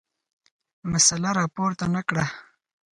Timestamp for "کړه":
2.07-2.25